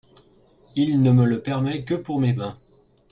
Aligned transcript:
Il 0.75 1.03
ne 1.03 1.11
me 1.11 1.25
le 1.27 1.43
permet 1.43 1.83
que 1.85 1.93
pour 1.93 2.19
mes 2.19 2.33
bains. 2.33 2.57